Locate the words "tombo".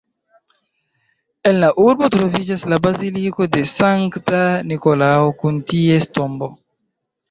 6.21-6.55